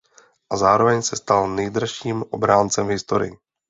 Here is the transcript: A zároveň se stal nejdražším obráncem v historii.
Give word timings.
A 0.51 0.57
zároveň 0.57 1.01
se 1.01 1.15
stal 1.15 1.47
nejdražším 1.47 2.23
obráncem 2.31 2.87
v 2.87 2.89
historii. 2.89 3.31